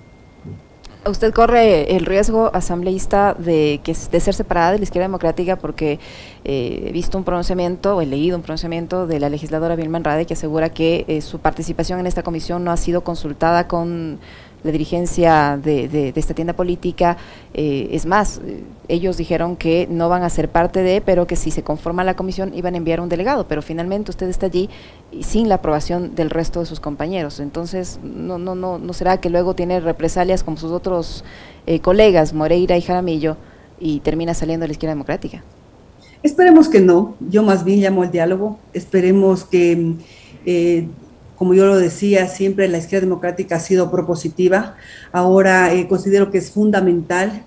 Usted 1.05 1.33
corre 1.33 1.97
el 1.97 2.07
riesgo 2.07 2.53
asambleísta 2.55 3.35
de, 3.35 3.81
que, 3.83 3.93
de 3.93 4.21
ser 4.21 4.35
separada 4.35 4.71
de 4.71 4.79
la 4.79 4.85
izquierda 4.85 5.09
democrática 5.09 5.57
porque 5.57 5.99
eh, 6.45 6.85
he 6.87 6.93
visto 6.93 7.19
un 7.19 7.25
pronunciamiento, 7.25 7.97
o 7.97 8.01
he 8.03 8.07
leído 8.07 8.37
un 8.37 8.43
pronunciamiento 8.43 9.09
de 9.09 9.19
la 9.19 9.29
legisladora 9.29 9.75
Vilma 9.75 9.97
Andrade 9.97 10.27
que 10.27 10.35
asegura 10.35 10.71
que 10.71 11.05
eh, 11.09 11.21
su 11.21 11.41
participación 11.41 11.99
en 11.99 12.07
esta 12.07 12.23
comisión 12.23 12.63
no 12.63 12.71
ha 12.71 12.77
sido 12.77 13.01
consultada 13.01 13.67
con 13.67 14.21
la 14.65 14.71
dirigencia 14.71 15.59
de, 15.63 16.13
esta 16.15 16.35
tienda 16.35 16.53
política. 16.53 17.17
Eh, 17.55 17.89
es 17.93 18.07
más, 18.07 18.41
ellos 18.89 19.17
dijeron 19.17 19.57
que 19.57 19.87
no 19.91 20.09
van 20.09 20.23
a 20.23 20.31
ser 20.31 20.49
parte 20.49 20.83
de, 20.83 21.01
pero 21.01 21.27
que 21.27 21.37
si 21.37 21.51
se 21.51 21.63
conforma 21.63 22.05
la 22.05 22.15
comisión 22.15 22.55
iban 22.55 22.75
a 22.75 22.77
enviar 22.77 23.01
un 23.01 23.09
delegado, 23.09 23.49
pero 23.49 23.63
finalmente 23.63 24.11
usted 24.11 24.29
está 24.29 24.47
allí 24.47 24.69
sin 25.21 25.49
la 25.49 25.57
aprobación 25.57 26.15
del 26.15 26.31
resto 26.31 26.61
de 26.61 26.67
sus 26.67 26.81
compañeros. 26.81 27.41
Entonces, 27.41 27.99
no, 28.03 28.39
no, 28.39 28.55
no, 28.55 28.79
no 28.79 28.93
será 28.93 29.21
que 29.21 29.31
luego 29.31 29.55
tiene 29.55 29.81
represalias 29.81 30.43
como 30.43 30.57
sus 30.57 30.71
otros 30.73 31.25
eh, 31.67 31.81
colegas, 31.81 32.33
Moreira 32.33 32.77
y 32.77 32.83
Jaramillo, 32.83 33.37
y 33.79 34.01
termina 34.01 34.35
saliendo 34.35 34.65
de 34.65 34.69
la 34.69 34.73
izquierda 34.73 34.95
democrática. 34.95 35.43
Esperemos 36.23 36.69
que 36.69 36.81
no, 36.81 37.17
yo 37.19 37.43
más 37.43 37.65
bien 37.65 37.81
llamo 37.81 38.03
al 38.03 38.13
diálogo, 38.13 38.59
esperemos 38.73 39.45
que 39.45 39.97
eh, 40.47 40.87
como 41.43 41.55
yo 41.55 41.67
lo 41.67 41.77
decía, 41.77 42.29
siempre 42.29 42.69
la 42.69 42.79
izquierda 42.79 43.07
democrática 43.07 43.57
ha 43.57 43.59
sido 43.59 43.91
propositiva. 43.91 44.77
Ahora 45.11 45.75
eh, 45.75 45.89
considero 45.89 46.31
que 46.31 46.39
es 46.39 46.53
fundamental 46.53 47.43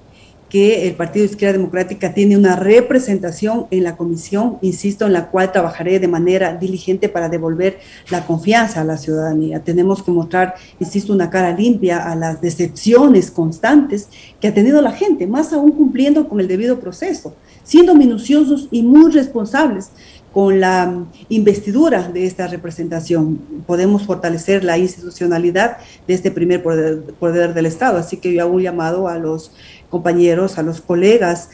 que 0.50 0.86
el 0.86 0.96
Partido 0.96 1.25
de 1.25 1.32
Izquierda 1.32 1.58
Democrática 1.58 2.14
tiene 2.14 2.36
una 2.36 2.58
representación 2.58 3.68
en 3.72 3.86
la 3.86 3.96
comisión, 3.96 4.58
insisto, 4.62 5.06
en 5.06 5.14
la 5.14 5.30
cual 5.30 5.54
trabajaré 5.54 6.02
de 6.02 6.10
manera 6.10 6.58
diligente 6.58 7.08
para 7.08 7.30
devolver 7.30 7.80
la 8.10 8.28
confianza 8.28 8.82
a 8.82 8.84
la 8.84 8.98
ciudadanía. 8.98 9.62
Tenemos 9.62 10.04
que 10.04 10.12
mostrar, 10.12 10.56
insisto, 10.78 11.14
una 11.14 11.30
cara 11.30 11.56
limpia 11.56 12.12
a 12.12 12.18
las 12.18 12.42
decepciones 12.42 13.32
constantes 13.32 14.10
que 14.42 14.50
ha 14.50 14.54
tenido 14.54 14.82
la 14.82 14.92
gente, 14.92 15.25
más 15.25 15.54
aún 15.54 15.72
cumpliendo 15.72 16.28
con 16.28 16.42
el 16.42 16.50
debido 16.50 16.82
proceso, 16.82 17.34
siendo 17.64 17.96
minuciosos 17.96 18.68
y 18.72 18.84
muy 18.84 19.10
responsables 19.14 19.92
con 20.36 20.60
la 20.60 20.94
investidura 21.30 22.10
de 22.10 22.25
esta 22.25 22.48
representación. 22.48 23.38
Podemos 23.65 24.06
fortalecer 24.06 24.65
la 24.65 24.77
institucionalidad 24.77 25.77
de 26.06 26.13
este 26.13 26.30
primer 26.30 26.62
poder, 26.62 27.54
del 27.54 27.65
Estado. 27.65 27.98
Así 27.98 28.18
que 28.18 28.34
yo 28.34 28.42
hago 28.42 28.56
un 28.56 28.62
llamado 28.62 29.08
a 29.08 29.18
los 29.18 29.54
compañeros, 29.89 30.58
a 30.58 30.62
los 30.62 30.82
colegas 30.82 31.51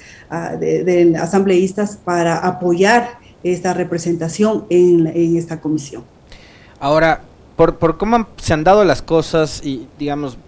de, 0.59 1.15
asambleístas 1.21 1.95
para 1.95 2.39
apoyar 2.39 3.19
esta 3.43 3.75
representación 3.75 4.65
en, 4.71 5.05
esta 5.37 5.61
comisión. 5.61 6.03
Ahora, 6.79 7.21
por, 7.57 7.77
por 7.77 7.99
cómo 7.99 8.29
se 8.37 8.53
han 8.53 8.63
dado 8.63 8.83
las 8.83 9.03
cosas 9.03 9.63
y, 9.63 9.87
digamos, 9.99 10.39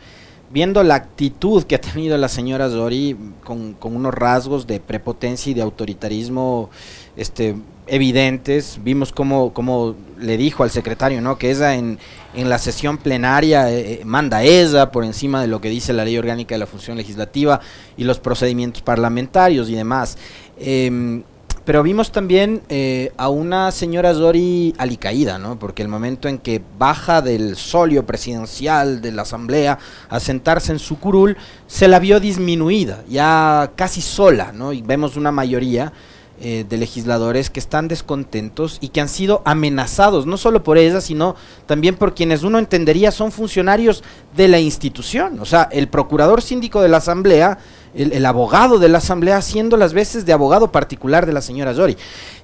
viendo 0.53 0.83
la 0.83 0.95
actitud 0.95 1.63
que 1.63 1.73
ha 1.75 1.81
tenido 1.81 2.15
la 2.15 2.29
señora 2.29 2.69
Zori 2.69 3.17
con, 3.43 3.75
unos 3.81 4.13
rasgos 4.13 4.67
de 4.67 4.79
prepotencia 4.79 5.49
y 5.49 5.55
de 5.55 5.63
autoritarismo 5.63 6.69
este, 7.17 7.55
evidentes. 7.87 8.79
Vimos 8.83 9.11
cómo, 9.11 9.51
cómo 9.51 9.95
le 10.19 10.37
dijo 10.37 10.61
al 10.63 10.69
secretario, 10.69 11.21
¿no? 11.21 11.39
Que 11.39 11.49
esa 11.49 11.73
en, 11.73 11.97
en 12.35 12.49
la 12.49 12.59
sesión 12.59 12.99
plenaria 12.99 13.71
eh, 13.71 13.93
eh, 13.93 14.05
manda 14.05 14.43
esa 14.43 14.91
por 14.91 15.03
encima 15.03 15.41
de 15.41 15.47
lo 15.47 15.59
que 15.59 15.69
dice 15.69 15.91
la 15.91 16.05
ley 16.05 16.19
orgánica 16.19 16.53
de 16.53 16.59
la 16.59 16.67
función 16.67 16.97
legislativa 16.97 17.59
y 17.97 18.03
los 18.03 18.19
procedimientos 18.19 18.83
parlamentarios 18.83 19.69
y 19.69 19.75
demás. 19.75 20.19
Em, 20.59 21.23
pero 21.65 21.83
vimos 21.83 22.11
también 22.11 22.61
eh, 22.69 23.11
a 23.17 23.29
una 23.29 23.71
señora 23.71 24.13
Zori 24.13 24.73
alicaída, 24.77 25.37
¿no? 25.37 25.57
Porque 25.57 25.81
el 25.81 25.87
momento 25.87 26.27
en 26.27 26.37
que 26.37 26.61
baja 26.77 27.21
del 27.21 27.55
solio 27.55 28.05
presidencial 28.05 29.01
de 29.01 29.11
la 29.11 29.21
asamblea 29.21 29.79
a 30.09 30.19
sentarse 30.19 30.71
en 30.71 30.79
su 30.79 30.99
curul, 30.99 31.37
se 31.67 31.87
la 31.87 31.99
vio 31.99 32.19
disminuida, 32.19 33.03
ya 33.07 33.71
casi 33.75 34.01
sola, 34.01 34.51
¿no? 34.51 34.73
Y 34.73 34.81
vemos 34.81 35.15
una 35.15 35.31
mayoría 35.31 35.93
eh, 36.41 36.65
de 36.67 36.77
legisladores 36.77 37.49
que 37.49 37.59
están 37.59 37.87
descontentos 37.87 38.79
y 38.81 38.89
que 38.89 38.99
han 38.99 39.07
sido 39.07 39.43
amenazados, 39.45 40.25
no 40.25 40.37
solo 40.37 40.63
por 40.63 40.77
ella, 40.77 40.99
sino 40.99 41.35
también 41.67 41.95
por 41.95 42.15
quienes 42.15 42.43
uno 42.43 42.57
entendería 42.59 43.11
son 43.11 43.31
funcionarios 43.31 44.03
de 44.35 44.47
la 44.47 44.59
institución. 44.59 45.39
O 45.39 45.45
sea, 45.45 45.69
el 45.71 45.87
procurador 45.87 46.41
síndico 46.41 46.81
de 46.81 46.89
la 46.89 46.97
Asamblea, 46.97 47.59
el, 47.93 48.25
abogado 48.25 48.79
de 48.79 48.89
la 48.89 48.97
Asamblea, 48.97 49.37
haciendo 49.37 49.77
las 49.77 49.93
veces 49.93 50.25
de 50.25 50.33
abogado 50.33 50.71
particular 50.71 51.25
de 51.25 51.33
la 51.33 51.41
señora 51.41 51.73
Zori. 51.75 51.95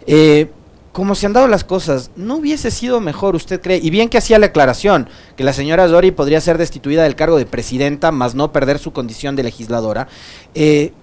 Eh, 0.06 0.50
como 0.92 1.16
se 1.16 1.26
han 1.26 1.34
dado 1.34 1.48
las 1.48 1.64
cosas, 1.64 2.12
¿no 2.16 2.36
hubiese 2.36 2.72
sido 2.72 3.00
mejor, 3.02 3.36
usted 3.36 3.60
cree? 3.60 3.80
Y 3.82 3.90
bien 3.90 4.10
que 4.10 4.18
hacía 4.18 4.40
la 4.40 4.48
aclaración, 4.48 5.10
que 5.36 5.44
la 5.44 5.54
señora 5.54 5.88
Zori 5.88 6.12
podría 6.12 6.42
ser 6.42 6.58
destituida 6.58 7.04
del 7.04 7.16
cargo 7.16 7.38
de 7.38 7.46
presidenta, 7.46 8.12
más 8.12 8.36
no 8.36 8.52
perder 8.52 8.80
su 8.80 8.94
condición 8.94 9.36
de 9.36 9.44
legisladora, 9.44 10.08
eh, 10.56 10.94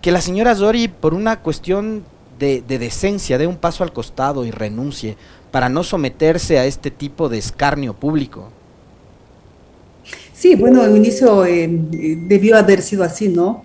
que 0.00 0.12
la 0.12 0.20
señora 0.20 0.54
Zori, 0.54 0.88
por 0.88 1.14
una 1.14 1.40
cuestión 1.40 2.04
de, 2.38 2.62
decencia, 2.66 3.38
de 3.38 3.46
un 3.46 3.56
paso 3.56 3.84
al 3.84 3.92
costado 3.92 4.44
y 4.44 4.50
renuncie 4.50 5.16
para 5.50 5.68
no 5.68 5.82
someterse 5.82 6.58
a 6.58 6.66
este 6.66 6.90
tipo 6.90 7.28
de 7.28 7.38
escarnio 7.38 7.94
público? 7.94 8.50
Sí, 10.32 10.54
bueno, 10.54 10.84
el 10.84 10.96
inicio 10.96 11.46
eh, 11.46 11.66
debió 11.68 12.56
haber 12.56 12.82
sido 12.82 13.02
así, 13.04 13.28
¿no? 13.28 13.64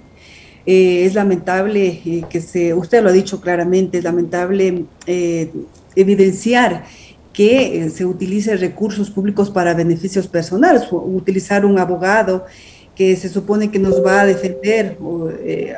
Eh, 0.66 1.06
es 1.06 1.16
lamentable 1.16 2.01
eh, 2.06 2.24
que 2.30 2.40
se, 2.40 2.74
usted 2.74 3.04
lo 3.04 3.10
ha 3.10 3.12
dicho 3.12 3.42
claramente, 3.42 3.98
es 3.98 4.04
lamentable 4.04 4.86
evidenciar 5.96 6.86
que 7.34 7.90
se 7.94 8.06
utilice 8.06 8.56
recursos 8.56 9.10
públicos 9.10 9.50
para 9.50 9.74
beneficios 9.74 10.28
personales, 10.28 10.84
utilizar 10.92 11.66
un 11.66 11.80
abogado 11.80 12.46
que 12.96 13.16
se 13.16 13.30
supone 13.30 13.72
que 13.72 13.80
nos 13.80 14.06
va 14.06 14.22
a 14.22 14.25
defender 14.25 14.98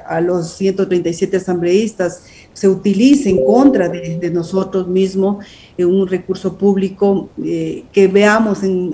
a 0.07 0.19
los 0.19 0.53
137 0.55 1.37
asambleístas 1.37 2.23
se 2.53 2.69
utilice 2.69 3.29
en 3.29 3.43
contra 3.43 3.89
de, 3.89 4.29
nosotros 4.31 4.87
mismos 4.87 5.43
en 5.77 5.87
un 5.87 6.07
recurso 6.07 6.55
público, 6.55 7.29
eh, 7.43 7.83
que 7.91 8.07
veamos 8.07 8.63
en, 8.63 8.93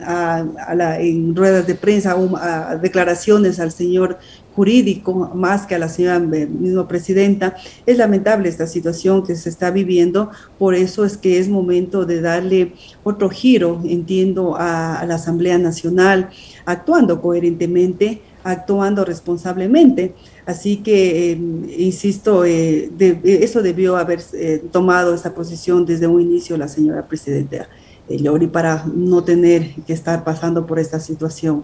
en, 1.00 1.36
ruedas 1.36 1.68
de 1.68 1.76
prensa 1.76 2.16
a 2.42 2.78
declaraciones 2.78 3.60
al 3.60 3.72
señor 3.72 4.18
jurídico 4.56 5.32
más 5.36 5.66
que 5.66 5.76
a 5.76 5.80
la 5.80 5.90
señora 5.90 6.20
misma 6.20 6.88
presidenta. 6.88 7.56
Es 7.86 7.98
lamentable 7.98 8.50
esta 8.50 8.68
situación 8.68 9.26
que 9.26 9.36
se 9.36 9.50
está 9.50 9.72
viviendo, 9.72 10.32
por 10.58 10.74
eso 10.74 11.06
es 11.06 11.18
que 11.18 11.40
es 11.40 11.50
momento 11.50 12.06
de 12.06 12.22
darle 12.22 12.74
otro 13.04 13.30
giro, 13.30 13.82
entiendo, 13.86 14.56
a, 14.56 15.00
a 15.00 15.06
la 15.06 15.16
Asamblea 15.16 15.58
Nacional, 15.58 16.30
actuando 16.66 17.22
coherentemente, 17.22 18.22
actuando 18.50 19.06
responsablemente. 19.06 20.16
Así 20.46 20.78
que, 20.78 21.32
em, 21.32 21.70
insisto, 21.78 22.44
eh, 22.46 22.90
eso 23.24 23.62
debió 23.62 23.98
haber 23.98 24.22
eh, 24.34 24.64
tomado 24.72 25.14
esa 25.14 25.34
posición 25.34 25.86
desde 25.86 26.08
un 26.08 26.22
inicio 26.22 26.58
la 26.58 26.68
señora 26.68 27.08
presidenta 27.08 27.70
Lori 28.10 28.48
para 28.48 28.84
no 28.86 29.24
tener 29.24 29.76
que 29.86 29.94
estar 29.94 30.24
pasando 30.24 30.66
por 30.66 30.80
esta 30.80 31.00
situación. 31.00 31.64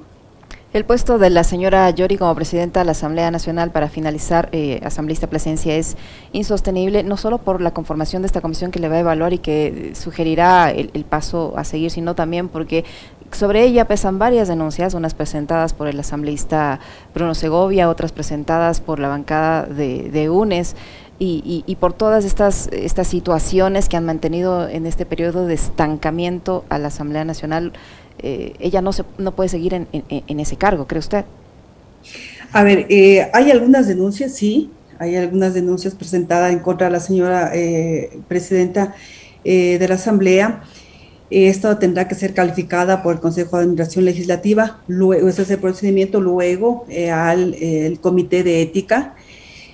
El 0.75 0.83
puesto 0.83 1.17
de 1.17 1.29
la 1.29 1.45
señora 1.45 1.89
Yori 1.89 2.17
como 2.17 2.35
presidenta 2.35 2.81
de 2.81 2.85
la 2.85 2.91
Asamblea 2.91 3.31
Nacional 3.31 3.71
para 3.71 3.87
finalizar, 3.87 4.49
eh, 4.51 4.81
asambleísta 4.83 5.27
Plasencia, 5.27 5.73
es 5.73 5.95
insostenible, 6.33 7.01
no 7.01 7.15
solo 7.15 7.37
por 7.37 7.61
la 7.61 7.71
conformación 7.71 8.21
de 8.21 8.25
esta 8.25 8.41
comisión 8.41 8.71
que 8.71 8.79
le 8.79 8.89
va 8.89 8.95
a 8.95 8.99
evaluar 8.99 9.31
y 9.31 9.37
que 9.37 9.93
sugerirá 9.95 10.69
el, 10.71 11.05
paso 11.05 11.53
a 11.55 11.63
seguir, 11.63 11.91
sino 11.91 12.13
también 12.13 12.49
porque 12.49 12.83
sobre 13.35 13.63
ella 13.63 13.85
pesan 13.85 14.17
varias 14.19 14.47
denuncias, 14.47 14.93
unas 14.93 15.13
presentadas 15.13 15.73
por 15.73 15.87
el 15.87 15.99
asambleísta 15.99 16.79
Bruno 17.13 17.35
Segovia, 17.35 17.89
otras 17.89 18.11
presentadas 18.11 18.81
por 18.81 18.99
la 18.99 19.07
bancada 19.07 19.65
de, 19.65 20.29
UNES. 20.29 20.75
Y, 21.17 21.77
por 21.79 21.93
todas 21.93 22.25
estas, 22.25 22.67
estas 22.71 23.07
situaciones 23.07 23.87
que 23.87 23.97
han 23.97 24.05
mantenido 24.05 24.67
en 24.67 24.85
este 24.85 25.05
periodo 25.05 25.45
de 25.45 25.53
estancamiento 25.53 26.65
a 26.69 26.77
la 26.77 26.87
Asamblea 26.87 27.23
Nacional, 27.23 27.73
eh, 28.19 28.53
ella 28.59 28.81
no, 28.81 28.91
se, 28.91 29.03
no 29.17 29.35
puede 29.35 29.49
seguir 29.49 29.73
en, 29.73 29.87
en, 29.91 30.39
ese 30.39 30.57
cargo, 30.57 30.87
¿cree 30.87 30.99
usted? 30.99 31.25
A 32.51 32.63
ver, 32.63 32.85
eh, 32.89 33.29
hay 33.33 33.51
algunas 33.51 33.87
denuncias, 33.87 34.33
sí, 34.33 34.71
hay 34.99 35.15
algunas 35.15 35.53
denuncias 35.53 35.95
presentadas 35.95 36.51
en 36.51 36.59
contra 36.59 36.87
de 36.87 36.93
la 36.93 36.99
señora 36.99 37.51
eh, 37.53 38.19
presidenta 38.27 38.95
de 39.43 39.85
la 39.87 39.95
Asamblea. 39.95 40.63
Esto 41.29 41.77
tendrá 41.77 42.07
que 42.07 42.15
ser 42.15 42.33
calificada 42.33 43.01
por 43.01 43.15
el 43.15 43.19
Consejo 43.19 43.57
de 43.57 43.63
Administración 43.63 44.05
Legislativa, 44.05 44.81
luego 44.87 45.27
ese 45.27 45.41
es 45.41 45.49
el 45.49 45.59
procedimiento, 45.59 46.21
luego 46.21 46.85
eh, 46.87 47.09
al 47.09 47.55
Comité 47.99 48.43
de 48.43 48.61
Ética, 48.61 49.15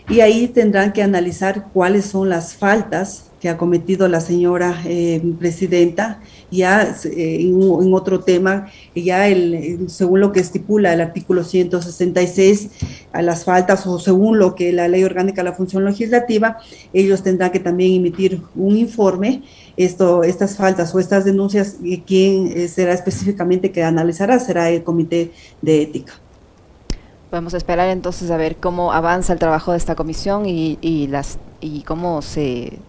y 0.10 0.22
ahí 0.22 0.48
tendrán 0.48 0.94
que 0.94 1.04
analizar 1.04 1.68
cuáles 1.74 2.06
son 2.06 2.30
las 2.30 2.56
faltas 2.56 3.32
que 3.42 3.50
ha 3.50 3.58
cometido 3.58 4.08
la 4.08 4.22
señora 4.22 4.80
eh, 4.86 5.20
presidenta, 5.40 6.20
ya 6.52 6.96
eh, 7.06 7.38
en, 7.42 7.92
otro 7.92 8.20
tema, 8.20 8.68
ya 8.94 9.28
el, 9.28 9.90
según 9.90 10.20
lo 10.20 10.32
que 10.32 10.40
estipula 10.40 10.94
el 10.94 11.02
artículo 11.02 11.44
166, 11.44 12.70
a 13.12 13.24
las 13.24 13.44
faltas 13.44 13.88
o 13.88 14.00
según 14.00 14.38
lo 14.38 14.54
que 14.54 14.72
la 14.72 14.88
ley 14.88 15.04
orgánica 15.04 15.42
de 15.42 15.50
la 15.50 15.56
función 15.56 15.86
legislativa, 15.86 16.60
ellos 16.94 17.24
tendrán 17.24 17.52
que 17.52 17.60
también 17.60 17.94
emitir 17.94 18.42
un 18.56 18.78
informe, 18.78 19.42
esto, 19.78 20.24
estas 20.24 20.58
faltas 20.58 20.94
o 20.94 21.00
estas 21.00 21.26
denuncias, 21.26 21.78
quién 22.06 22.48
eh, 22.48 22.68
será 22.68 22.94
específicamente 22.94 23.72
que 23.72 23.84
analizará, 23.84 24.40
será 24.40 24.70
el 24.70 24.84
comité 24.84 25.32
de 25.62 25.82
ética. 25.82 26.14
Podemos 27.30 27.54
esperar 27.54 27.90
entonces 27.90 28.30
a 28.30 28.38
ver 28.38 28.58
cómo 28.58 28.92
avanza 28.92 29.32
el 29.32 29.40
trabajo 29.40 29.72
de 29.72 29.78
esta 29.78 29.96
comisión 29.96 30.46
y 30.46 31.08
las, 31.08 31.38
y 31.62 31.84
cómo 31.84 32.22
se 32.22 32.80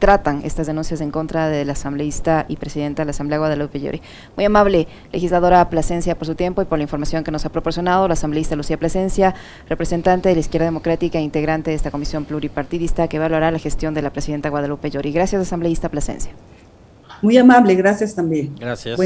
tratan 0.00 0.40
estas 0.44 0.66
denuncias 0.66 1.00
en 1.00 1.12
contra 1.12 1.48
del 1.48 1.70
asambleísta 1.70 2.46
y 2.48 2.56
presidenta 2.56 3.02
de 3.02 3.06
la 3.06 3.10
Asamblea 3.10 3.38
Guadalupe 3.38 3.78
Llori. 3.78 4.02
Muy 4.34 4.46
amable, 4.46 4.88
legisladora 5.12 5.68
Plasencia, 5.70 6.16
por 6.16 6.26
su 6.26 6.34
tiempo 6.34 6.62
y 6.62 6.64
por 6.64 6.78
la 6.78 6.82
información 6.82 7.22
que 7.22 7.30
nos 7.30 7.44
ha 7.44 7.52
proporcionado. 7.52 8.08
La 8.08 8.14
asambleísta 8.14 8.56
Lucía 8.56 8.78
Plasencia, 8.78 9.34
representante 9.68 10.30
de 10.30 10.34
la 10.34 10.40
Izquierda 10.40 10.64
Democrática 10.64 11.18
e 11.18 11.22
integrante 11.22 11.70
de 11.70 11.76
esta 11.76 11.90
comisión 11.90 12.24
pluripartidista 12.24 13.06
que 13.06 13.18
evaluará 13.18 13.50
la 13.50 13.58
gestión 13.58 13.94
de 13.94 14.02
la 14.02 14.10
presidenta 14.10 14.48
Guadalupe 14.48 14.90
Llori. 14.90 15.12
Gracias, 15.12 15.42
asambleísta 15.42 15.88
Plasencia. 15.90 16.32
Muy 17.22 17.36
amable, 17.36 17.74
gracias 17.74 18.14
también. 18.14 18.56
Gracias. 18.58 18.98